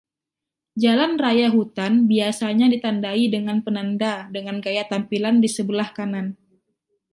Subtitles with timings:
[0.83, 6.27] Jalan raya hutan biasanya ditandai dengan penanda dengan gaya tampilan di sebelah kanan.